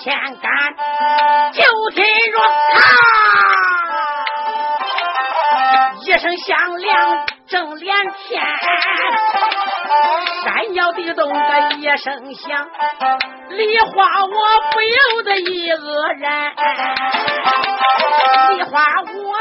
[0.04, 0.52] 前赶，
[1.54, 2.38] 就听着
[2.74, 2.78] 咔
[6.02, 8.44] 一声响亮震连天，
[10.44, 12.68] 山摇地动个一声响，
[13.48, 14.30] 梨花我
[14.72, 16.52] 不由得一愕然，
[18.50, 19.32] 梨花我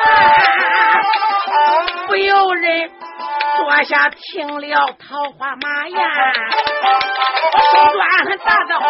[2.07, 2.89] 不由人
[3.57, 5.97] 坐下听了桃花马呀。
[7.71, 8.03] 手段
[8.39, 8.85] 大着挥，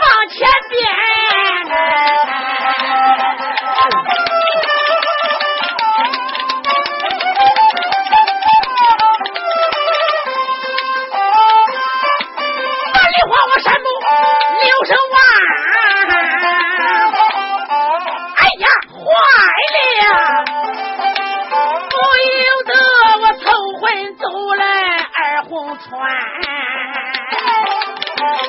[0.00, 0.80] 往前边。
[25.76, 26.00] 穿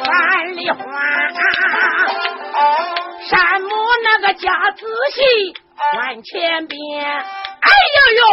[0.08, 0.78] 万里花，
[3.28, 3.68] 山姆
[4.04, 5.54] 那个夹子细，
[5.98, 7.26] 万千遍。
[7.64, 8.24] 哎呦呦，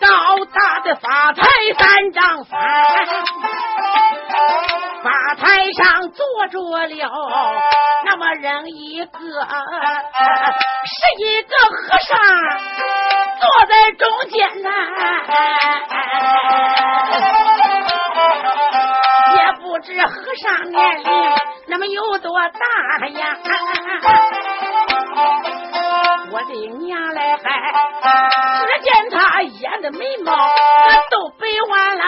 [0.00, 0.06] 高
[0.52, 1.42] 大的法台
[1.78, 2.58] 三丈三，
[5.02, 7.00] 法台上坐着了
[8.04, 9.18] 那么人一个，
[10.84, 12.18] 是一个和尚
[13.40, 14.68] 坐在中间呐。
[19.60, 21.04] 不知和尚年龄
[21.66, 23.36] 那么有多大呀？
[26.30, 27.20] 我的娘嘞！
[27.42, 28.04] 还
[28.66, 30.32] 只见他眼的眉毛
[31.10, 32.04] 都白完了，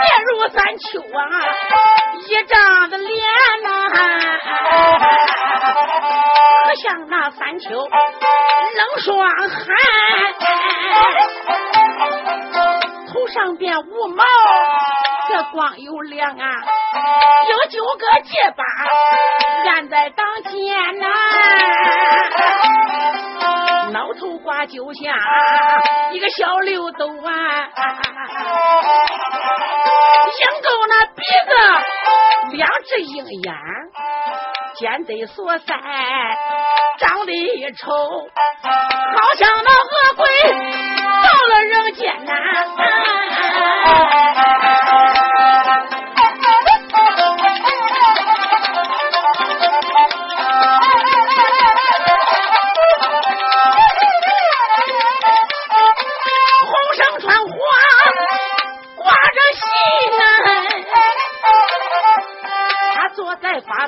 [0.00, 1.20] 面如三秋啊，
[2.26, 3.12] 一张的脸
[3.62, 3.68] 呐，
[6.66, 9.48] 可像那三秋冷霜寒。
[13.12, 14.24] 头上边无毛，
[15.34, 16.46] 这光有亮啊！
[17.50, 18.64] 有九个结巴
[19.64, 21.08] 站在当间呐，
[23.90, 25.12] 脑头瓜就像
[26.12, 27.68] 一个小六斗啊，
[30.38, 31.50] 鹰钩那鼻子
[32.56, 33.52] 两只鹰眼，
[34.76, 35.66] 尖嘴缩腮，
[37.00, 40.24] 长得一丑，好像那恶鬼。
[41.24, 42.32] 到了人间呐，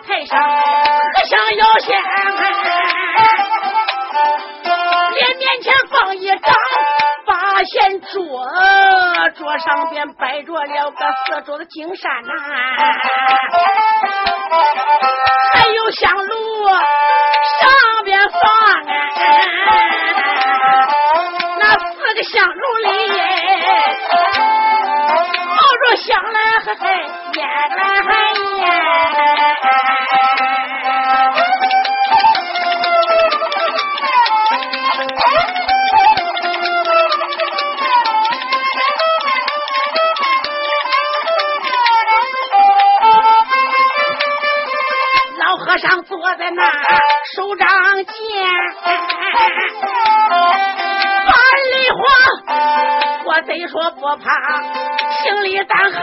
[0.00, 2.02] 台上，和尚摇线，
[5.12, 6.54] 脸面前放一张。
[7.26, 8.46] 八仙桌，
[9.36, 12.32] 桌上边摆着了个四桌的金山呐，
[15.54, 18.40] 还有香炉上边放
[18.86, 18.94] 啊，
[21.58, 22.88] 那四个香炉里
[25.48, 26.84] 冒着香来嘿嘿
[27.34, 27.40] 烟
[27.76, 28.08] 来还
[28.58, 28.85] 烟。
[46.38, 46.62] 在那
[47.34, 47.66] 手掌
[48.04, 48.12] 间，
[51.24, 51.32] 万
[51.72, 51.96] 里花，
[53.24, 54.26] 我虽说不怕，
[55.22, 56.02] 心里胆寒。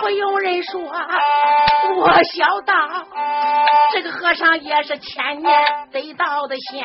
[0.00, 0.80] 不用人说，
[1.96, 2.72] 我晓得
[3.92, 6.84] 这个和尚也是千年得道的仙，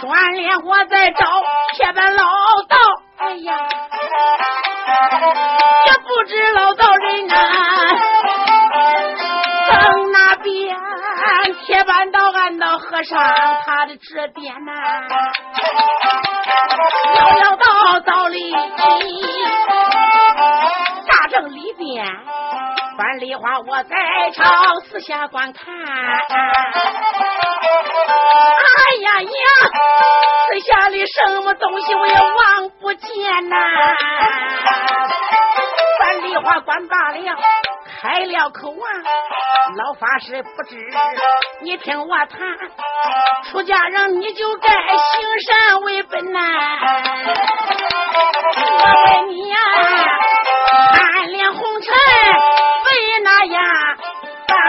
[0.00, 1.26] 转脸我再找
[1.74, 2.22] 铁板老
[2.68, 2.76] 道，
[3.22, 3.54] 哎呀，
[5.86, 7.36] 也不知老道人啊，
[9.70, 10.76] 等那边
[11.64, 13.22] 铁板道俺到和尚
[13.64, 14.72] 他的这边呐，
[17.16, 18.52] 要要道道里
[21.06, 22.04] 大正里边。
[22.96, 23.96] 樊梨花，我在
[24.34, 25.74] 朝四下观看。
[25.74, 26.04] 哎
[29.00, 29.28] 呀呀，
[30.48, 33.56] 四下里什么东西我也望不见呐。
[36.00, 37.36] 樊梨花观罢了，
[38.02, 38.86] 开了口啊，
[39.76, 40.76] 老法师不知
[41.62, 42.38] 你听我谈，
[43.50, 46.40] 出家人你就该行善为本呐。
[48.54, 49.56] 我问你呀，
[50.92, 51.92] 贪恋红尘。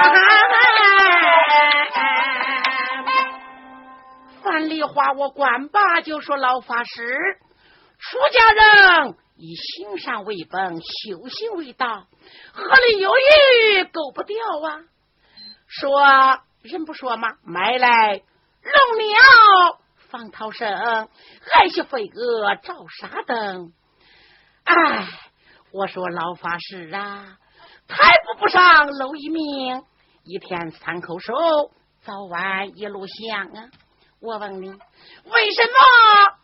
[4.43, 7.39] 范梨花，我管罢就说老法师，
[7.97, 12.07] 出家人以行善为本，修行为道，
[12.53, 14.83] 何里有余够不掉啊？
[15.67, 17.29] 说人不说吗？
[17.43, 19.17] 买来龙鸟
[20.09, 21.07] 放涛声，
[21.49, 23.71] 还是飞蛾照沙灯。
[24.65, 25.07] 哎，
[25.71, 27.37] 我说老法师啊。
[27.85, 29.83] 太不不上楼一命，
[30.25, 31.33] 一天三口手，
[32.05, 33.69] 早晚一路香啊！
[34.21, 36.37] 我问你，为什么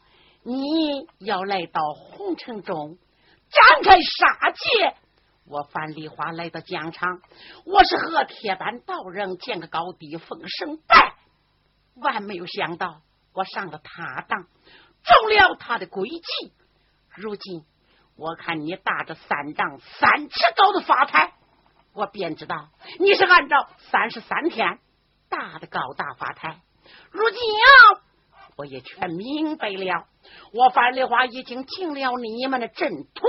[0.43, 2.97] 你要来到红尘中
[3.49, 4.95] 展开杀戒？
[5.45, 7.21] 我范丽花来到疆场，
[7.65, 11.15] 我是和铁板道人见个高低，奉声拜，
[11.95, 13.01] 万没有想到
[13.33, 16.53] 我上了他当，中了他的诡计。
[17.15, 17.63] 如今
[18.17, 21.35] 我看你打着三丈三尺高的法台。
[21.93, 22.69] 我便知道
[22.99, 24.79] 你是按照三十三天
[25.29, 26.61] 大的高大法台，
[27.11, 28.01] 如今啊，
[28.57, 30.07] 我也全明白了。
[30.53, 33.27] 我范丽花已经进了你们的阵土，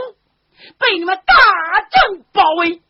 [0.78, 2.82] 被你们大阵包围。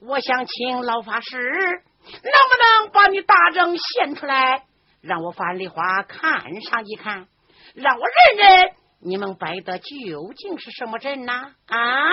[0.00, 4.64] 我想请老法师，能不能把你大阵献出来，
[5.00, 7.28] 让我范丽花看上一看，
[7.74, 11.54] 让我认认你们摆的究竟是什么阵呐？
[11.66, 12.12] 啊！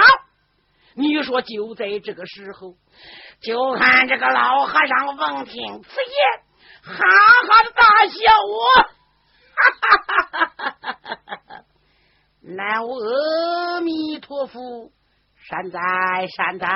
[0.95, 2.75] 你说就在这个时候，
[3.41, 6.43] 就看这个老和尚闻听此言，
[6.83, 6.93] 哈
[7.47, 8.17] 哈的大笑。
[8.45, 8.63] 我，
[9.55, 11.63] 哈哈哈哈哈哈！
[12.41, 14.91] 南无阿弥陀佛，
[15.47, 15.79] 善哉
[16.35, 16.67] 善哉。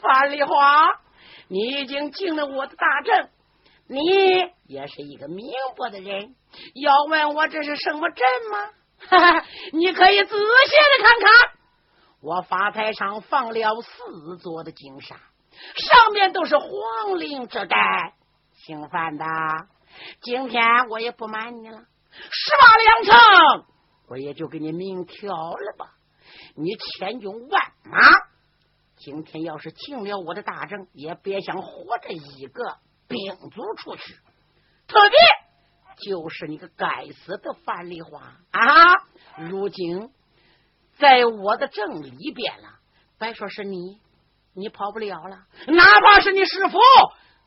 [0.00, 1.00] 范丽花，
[1.48, 3.30] 你已经进了我的大阵，
[3.88, 3.98] 你
[4.66, 5.46] 也是一个明
[5.78, 6.34] 白的人，
[6.74, 8.70] 要问我这是什么阵吗？
[9.08, 11.30] 哈哈，你可以仔细的看看。
[12.24, 18.14] 我法台上放了四座的金沙，上面都是黄陵之盖。
[18.54, 19.26] 姓范的，
[20.22, 23.66] 今天我也不瞒你了，十八两成，
[24.08, 25.90] 我也就给你明挑了吧。
[26.56, 27.98] 你千军万马，
[28.96, 34.14] 今天要是进了我的大阵，也别想活着一个兵卒出去。
[34.86, 35.18] 特别
[35.98, 38.94] 就是你个该死的范丽花啊！
[39.36, 40.10] 如今。
[40.98, 42.68] 在我的正里边了，
[43.18, 43.98] 别说是你，
[44.54, 45.38] 你跑不了了。
[45.68, 46.78] 哪怕是你师傅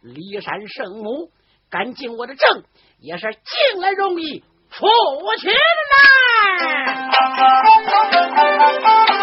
[0.03, 1.31] 骊山圣母，
[1.69, 2.63] 敢进我的正，
[2.99, 4.87] 也是进来容易出
[5.39, 5.47] 去
[9.09, 9.16] 难。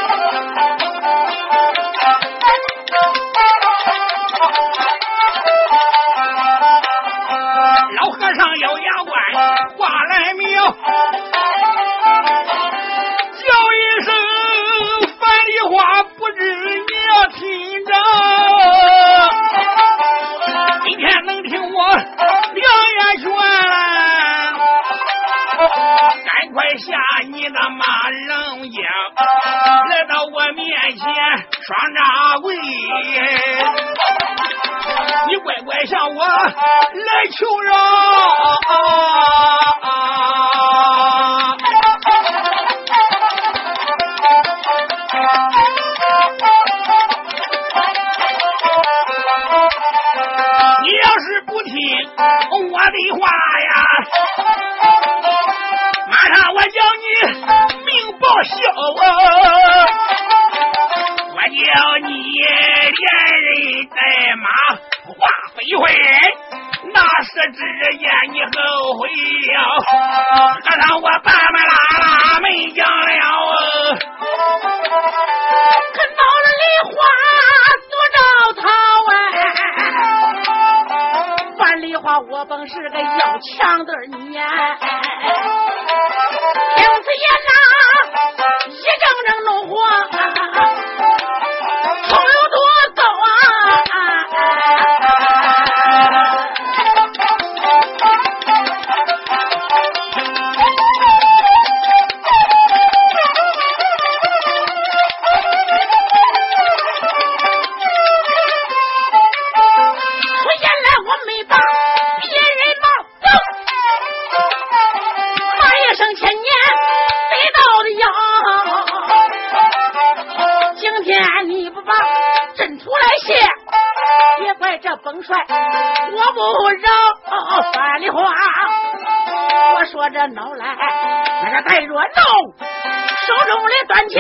[133.87, 134.17] 短旗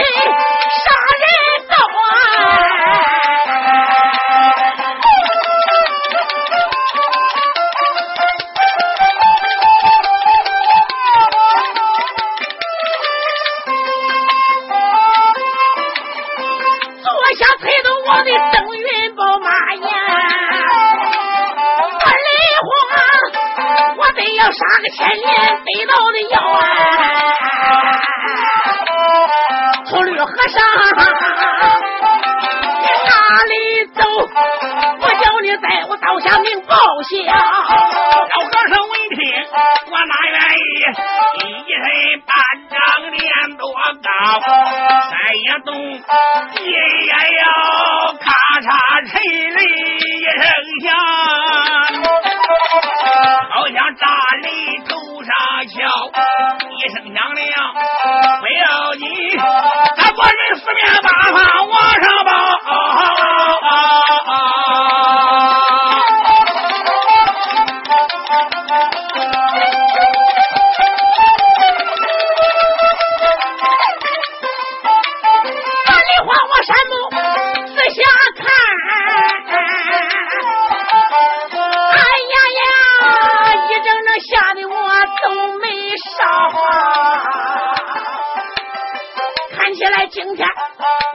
[89.74, 90.46] 起来今天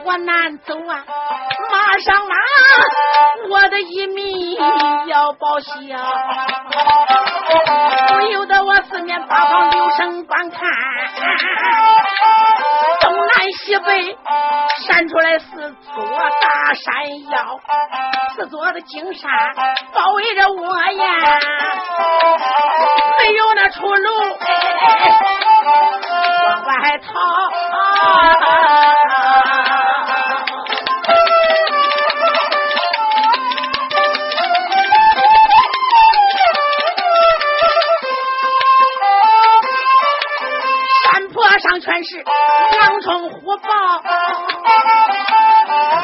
[0.04, 1.04] 我难走啊，
[1.72, 2.34] 马上马，
[3.48, 4.58] 我的一命
[5.06, 5.70] 要报销。
[8.08, 10.60] 不由得我四面八方留神观看，
[13.00, 14.16] 东南西北
[14.86, 16.94] 闪出来四座大山
[17.30, 17.60] 腰，
[18.34, 19.30] 四座的金山
[19.92, 21.38] 包围着我呀，
[23.18, 24.10] 没有那出路。
[26.70, 27.10] 外逃！
[41.02, 42.22] 山坡上全是
[42.78, 44.02] 狼虫虎豹，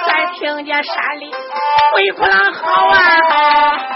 [0.04, 1.32] 再听见山里
[1.92, 3.95] 鬼哭狼嚎啊！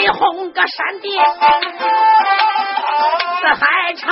[0.00, 1.22] 雷轰个闪电，
[3.42, 4.06] 四海潮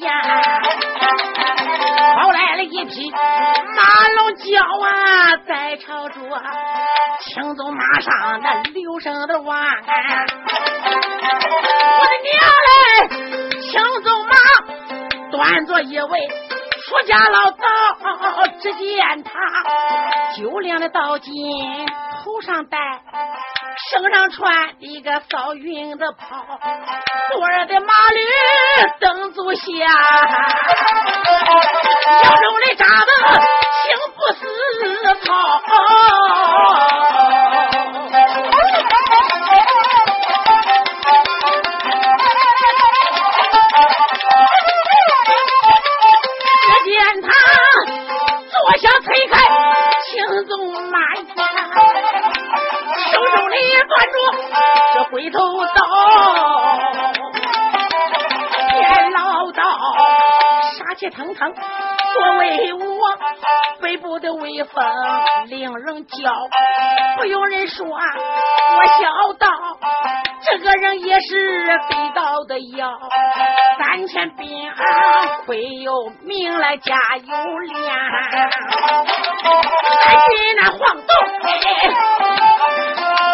[0.00, 0.10] 呀，
[2.16, 3.18] 跑来了一匹马
[4.16, 6.14] 龙叫啊，在朝着
[7.20, 9.56] 青鬃马上那刘声的望。
[9.56, 9.70] 我
[12.10, 12.32] 的娘
[12.68, 12.76] 嘞，
[13.60, 14.34] 青鬃马
[15.30, 16.28] 端坐一位
[16.86, 17.64] 出家老道，
[18.60, 19.30] 只见他
[20.36, 21.86] 九两的刀巾
[22.22, 22.78] 头上戴。
[23.76, 26.44] 身上穿一个扫云的袍，
[27.32, 28.20] 坐儿的马驴
[29.00, 29.62] 蹬足下，
[32.22, 33.10] 腰中的扎的
[33.82, 34.42] 青不丝
[35.24, 35.28] 草，
[46.66, 47.28] 只见他
[48.50, 49.34] 坐下推开
[54.94, 55.82] 这回头刀，
[58.70, 58.78] 别
[59.10, 59.58] 唠叨，
[60.78, 63.18] 杀气腾腾，作为我
[63.82, 64.84] 北部的威风
[65.46, 66.32] 令人骄，
[67.18, 67.98] 不用人说，我
[69.02, 69.48] 小道
[70.42, 72.96] 这个人也是地道的妖。
[73.76, 74.70] 三千兵
[75.44, 75.92] 会有
[76.22, 77.74] 名来家有脸，
[80.04, 81.10] 再去那黄洞
[81.42, 82.33] 四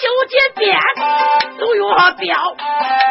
[0.00, 0.76] 九节鞭
[1.58, 1.88] 都有
[2.18, 2.36] 标，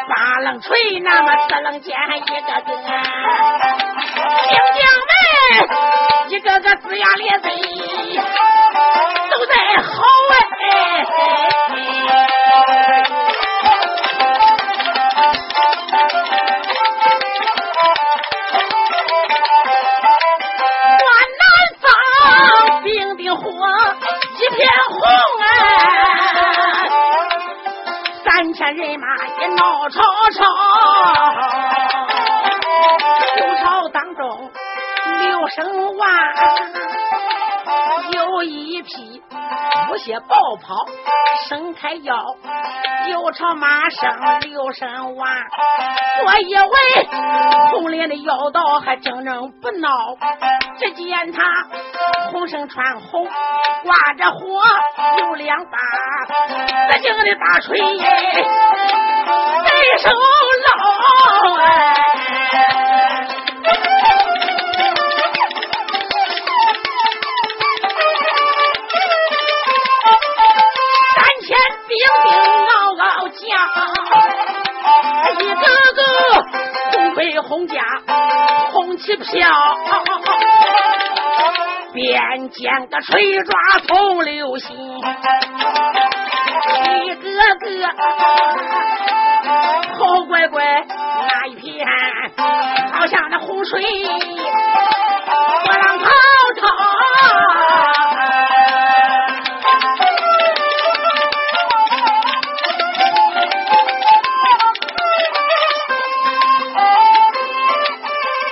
[0.10, 2.72] 八棱锤那么四棱剑一个个，
[4.50, 5.12] 兵将们
[6.30, 7.50] 一个个龇牙咧嘴，
[9.32, 9.92] 都在吼
[10.60, 10.64] 哎。
[29.90, 30.46] 吵吵，
[33.36, 34.52] 刘朝当中
[35.22, 36.10] 刘声万，
[38.14, 39.22] 有一匹
[39.88, 40.86] 不歇暴跑
[41.48, 42.16] 伸开腰，
[43.10, 45.30] 又朝马生刘声万，
[46.26, 46.70] 我以为
[47.72, 49.90] 红脸的妖道还怔怔不恼，
[50.80, 51.44] 只见他
[52.32, 54.62] 红身穿红，挂着火
[55.20, 55.78] 有两把。
[56.94, 57.78] 紫金的大锤
[60.00, 60.70] 手捞，
[71.16, 71.48] 三千
[71.88, 71.92] 兵
[72.24, 72.28] 丁
[72.66, 73.40] 嗷嗷叫，
[75.40, 75.64] 一个
[75.96, 76.00] 个
[76.92, 77.76] 红盔红甲
[78.72, 79.26] 红旗飘，
[81.94, 83.52] 边见个锤抓
[83.88, 84.76] 从流星。
[87.06, 87.22] 一个
[87.56, 87.66] 个
[89.44, 90.64] 好乖乖，
[91.28, 91.86] 那一片
[92.94, 93.82] 好像那洪水
[95.66, 96.06] 波浪滔
[96.60, 96.68] 滔。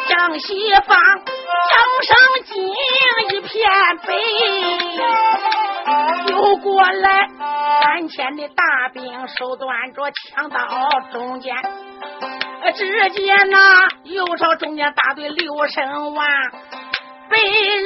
[0.07, 0.97] 江西方，
[1.69, 1.73] 江
[2.03, 2.51] 上金
[3.29, 3.49] 一片
[4.05, 4.09] 白，
[6.31, 7.07] 又过来。
[7.81, 8.60] 三千的大
[8.93, 10.59] 兵手端着枪刀，
[11.11, 11.55] 中间
[12.75, 16.27] 只见那右手中间大队六声完，
[17.29, 17.37] 白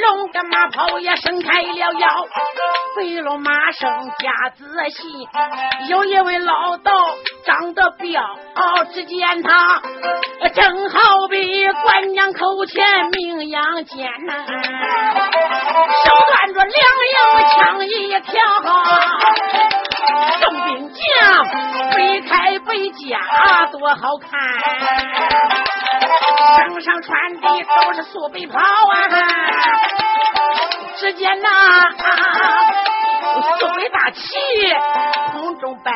[0.08, 2.28] 龙跟马炮也伸开了腰，
[2.96, 3.90] 白龙马生
[4.20, 5.28] 加仔细，
[5.90, 6.94] 有一位老道
[7.46, 8.24] 长得彪，
[8.94, 9.82] 只见他
[10.54, 14.34] 正好比官娘口前名扬间呐，
[16.06, 16.74] 手端着两
[17.12, 17.18] 营
[17.52, 18.32] 枪一条。
[20.42, 21.04] 重兵将
[21.96, 23.20] 背开背甲
[23.72, 24.30] 多好看，
[26.56, 27.42] 身上穿的
[27.76, 28.64] 都是素背袍啊！
[30.98, 31.92] 只见那
[33.60, 34.22] 素背大旗
[35.34, 35.92] 空中摆，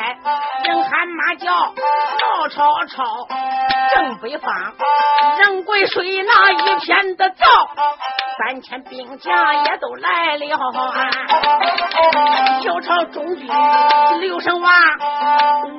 [0.66, 3.28] 人喊马叫曹操操，
[3.96, 4.54] 正北方
[5.40, 7.46] 人鬼水那一片的灶。
[8.38, 10.46] 三千兵将也都来了，
[12.64, 13.50] 小朝中军
[14.22, 14.72] 刘声娃，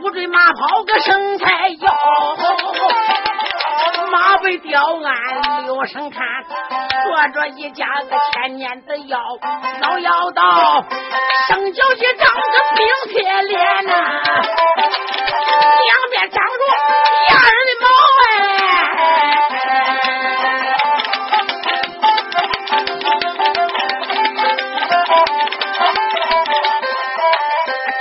[0.03, 1.91] 五坠马跑个生菜腰，
[4.11, 6.21] 马背吊鞍刘声看，
[7.05, 9.19] 坐着一家个千年的妖，
[9.81, 10.85] 老妖道
[11.49, 13.93] 生脚去长个冰铁脸呐，
[15.87, 16.65] 两边长着
[17.29, 17.87] 压人的毛
[18.27, 18.27] 哎。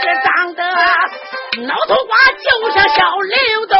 [0.01, 0.64] 这长得
[1.68, 3.76] 脑头瓜就像小刘豆，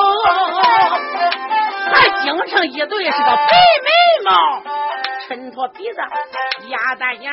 [2.20, 3.48] 还精成一对是个白
[3.86, 3.90] 眉
[4.26, 4.32] 毛，
[5.30, 6.02] 抻着鼻子，
[6.68, 7.32] 鸭蛋眼，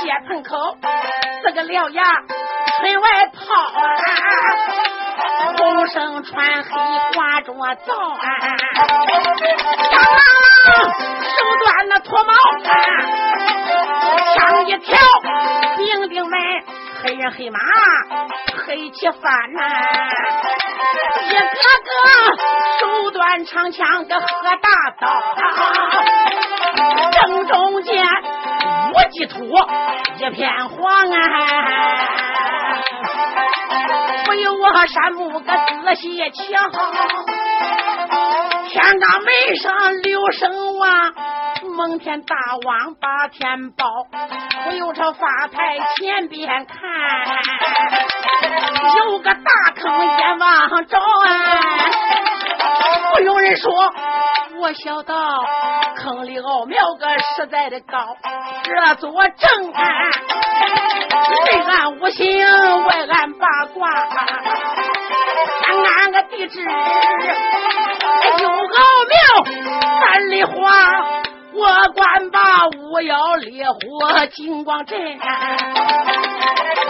[0.00, 0.76] 血盆口，
[1.42, 2.02] 四个獠牙，
[2.80, 3.40] 唇外泡，
[5.56, 6.70] 红绳穿黑
[7.14, 7.52] 挂着
[7.86, 7.94] 枣，
[11.22, 12.32] 手端那脱毛，
[14.34, 14.98] 枪一条，
[15.76, 16.38] 兵丁们。
[17.04, 17.58] 黑人黑马
[18.64, 19.20] 黑起饭
[19.54, 19.60] 呐，
[21.24, 21.90] 一个个
[23.32, 24.26] 手端长枪个喝
[24.60, 24.68] 大
[25.00, 25.08] 刀，
[27.12, 28.04] 正中间
[28.92, 29.42] 五际土
[30.18, 31.16] 一片黄啊！
[34.26, 36.42] 不由我山木个仔细瞧，
[38.68, 41.14] 天罡门上六声王，
[41.74, 43.86] 蒙天大王把天保。
[44.66, 46.76] 我由这发台前边看，
[48.98, 49.40] 有个大
[49.74, 50.98] 坑眼望着
[53.14, 53.70] 不用人说，
[54.58, 55.14] 我晓得
[55.96, 58.16] 坑里奥妙个实在的高，
[58.64, 60.10] 这座正安
[61.44, 63.86] 内按五行，外按八卦，
[66.00, 68.54] 俺个地址有奥
[69.10, 69.14] 妙
[70.00, 71.04] 三里花，
[71.52, 72.40] 我管把
[72.78, 75.04] 五幺烈火金光阵，不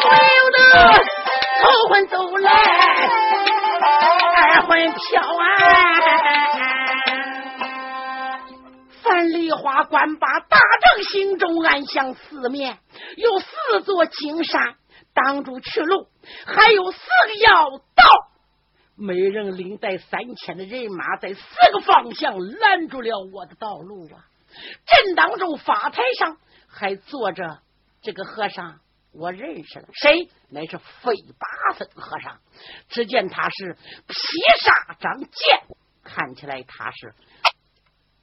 [0.08, 0.58] 由得
[1.62, 2.52] 头昏走来。
[3.84, 5.46] 二魂飘啊！
[9.02, 12.78] 范梨花关把大正心中暗想：四面
[13.16, 14.76] 有四座金山
[15.12, 16.06] 挡住去路，
[16.46, 18.04] 还有四个要道。
[18.96, 21.40] 没人领带三千的人马，在四
[21.72, 24.24] 个方向拦住了我的道路啊！
[24.86, 26.36] 正当中法台上
[26.68, 27.58] 还坐着
[28.02, 28.78] 这个和尚。
[29.12, 30.30] 我认识了，谁？
[30.48, 32.38] 乃是飞八僧和尚。
[32.88, 34.14] 只见他是披
[34.60, 37.14] 纱长剑，看起来他是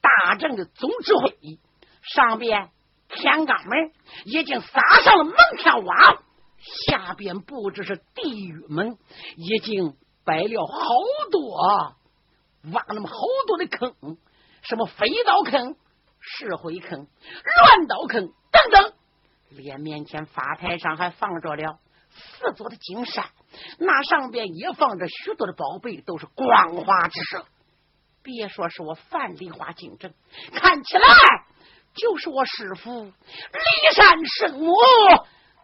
[0.02, 1.60] 大正的总指挥。
[2.02, 2.70] 上边
[3.08, 3.92] 天罡门
[4.26, 6.24] 已经撒上了蒙天网，
[6.88, 8.98] 下边布置是地狱门，
[9.36, 10.76] 已经摆了好
[11.32, 11.96] 多，
[12.74, 13.16] 挖那么好
[13.48, 14.18] 多的坑，
[14.64, 15.76] 什么飞刀坑、
[16.20, 18.34] 石灰坑、乱刀坑
[19.60, 19.66] 等等。
[19.66, 21.80] 连面前法台上还放着了
[22.12, 23.26] 四座的金山，
[23.78, 27.46] 那上边也放着许多的宝贝，都是光华之色。
[28.24, 30.14] 别说是我范丽花竞争，
[30.54, 31.08] 看起来
[31.94, 34.74] 就是我师傅骊山圣母。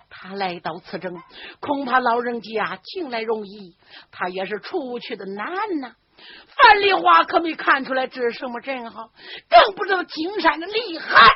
[0.09, 1.13] 他来到此镇，
[1.59, 3.75] 恐怕老人家进来容易，
[4.11, 5.45] 他也是出去的难
[5.81, 5.95] 呐。
[6.47, 9.09] 范丽花可没看出来这是什么阵好，
[9.49, 11.31] 更不知道金山的厉害。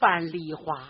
[0.00, 0.88] 范丽花。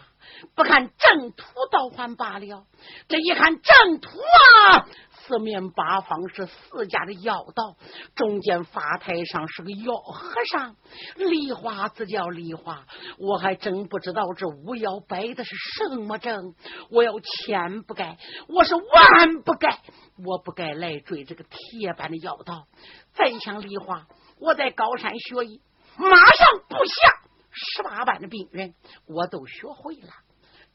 [0.55, 2.67] 不看正途倒还罢了，
[3.09, 7.77] 这一看正途啊，四面八方是四家的妖道，
[8.15, 10.77] 中间法台上是个妖和尚。
[11.17, 12.85] 梨花自叫梨花，
[13.19, 16.55] 我还真不知道这巫妖摆的是什么阵。
[16.91, 18.19] 我要千不该，
[18.49, 19.81] 我是万不该，
[20.25, 22.67] 我不该来追这个铁板的妖道。
[23.15, 24.07] 再想梨花，
[24.41, 25.61] 我在高山学艺，
[25.97, 27.24] 马上布下
[27.55, 28.75] 十八般的兵刃，
[29.07, 30.09] 我都学会了。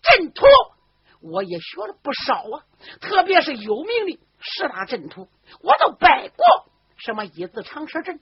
[0.01, 0.45] 阵图
[1.21, 2.63] 我也学了不少啊，
[3.01, 5.29] 特别是有名的十大阵图，
[5.61, 6.45] 我都拜过。
[6.97, 8.19] 什么一字长蛇阵、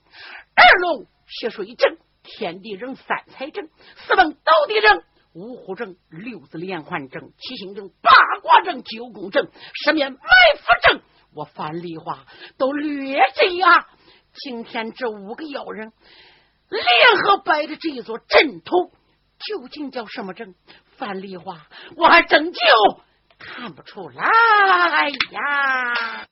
[0.55, 5.03] 二龙戏水阵、天地人三才阵、四分斗地阵、
[5.33, 11.01] 五虎阵、六字连环阵、七星阵、八卦阵、九宫阵、十面埋伏阵，
[11.33, 12.25] 我樊梨花
[12.57, 13.87] 都略知啊。
[14.33, 15.91] 今天这五个妖人
[16.69, 18.91] 联合摆的这一座阵图，
[19.39, 20.55] 究竟叫什么阵？
[20.97, 22.59] 范丽华，我还真就
[23.37, 26.27] 看不出来呀。